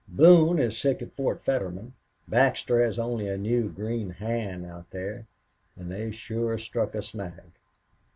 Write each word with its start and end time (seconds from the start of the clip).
Boone 0.07 0.57
is 0.57 0.75
sick 0.79 0.99
at 1.03 1.15
Fort 1.15 1.45
Fetterman. 1.45 1.93
Baxter 2.27 2.81
has 2.81 2.97
only 2.97 3.27
a 3.27 3.37
new 3.37 3.69
green 3.71 4.09
hand 4.09 4.65
out 4.65 4.89
there, 4.89 5.27
an' 5.77 5.89
they've 5.89 6.15
sure 6.15 6.57
struck 6.57 6.95
a 6.95 7.03
snag." 7.03 7.51